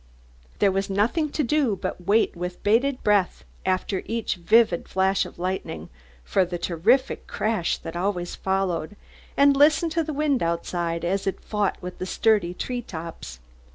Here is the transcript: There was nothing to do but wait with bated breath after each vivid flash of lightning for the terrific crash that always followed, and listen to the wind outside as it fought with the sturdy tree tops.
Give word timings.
There 0.57 0.71
was 0.71 0.89
nothing 0.89 1.29
to 1.29 1.43
do 1.43 1.75
but 1.75 2.07
wait 2.07 2.35
with 2.35 2.63
bated 2.63 3.03
breath 3.03 3.43
after 3.67 4.01
each 4.07 4.37
vivid 4.37 4.87
flash 4.87 5.27
of 5.27 5.37
lightning 5.37 5.89
for 6.23 6.43
the 6.43 6.57
terrific 6.57 7.27
crash 7.27 7.77
that 7.77 7.95
always 7.95 8.33
followed, 8.33 8.95
and 9.37 9.55
listen 9.55 9.91
to 9.91 10.03
the 10.03 10.11
wind 10.11 10.41
outside 10.41 11.05
as 11.05 11.27
it 11.27 11.39
fought 11.39 11.77
with 11.83 11.99
the 11.99 12.07
sturdy 12.07 12.55
tree 12.55 12.81
tops. 12.81 13.37